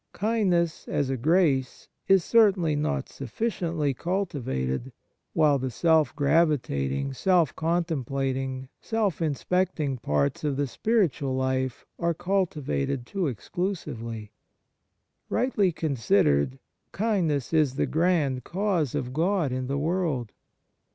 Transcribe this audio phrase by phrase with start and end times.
[0.13, 4.91] Kindness, as a grace, is certainly not sufficiently culti vated,
[5.33, 12.15] while the self gravitating, self con templating, self inspecting parts of the spiritual life are
[12.15, 14.31] cultivated too exclusively.
[15.29, 16.57] Rightly considered,
[16.91, 20.31] kindness is the grand cause of God in the world.